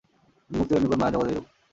[0.49, 1.45] জীবন্মুক্তের নিকট মায়ার জগৎ এইরূপ।